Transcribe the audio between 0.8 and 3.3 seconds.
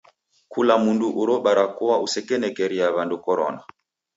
mundu uro barakoa usekenekeria w'ambao